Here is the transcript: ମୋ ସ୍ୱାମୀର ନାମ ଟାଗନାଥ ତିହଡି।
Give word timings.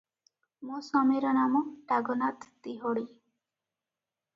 ମୋ 0.69 0.79
ସ୍ୱାମୀର 0.87 1.35
ନାମ 1.39 1.63
ଟାଗନାଥ 1.93 2.53
ତିହଡି। 2.65 3.09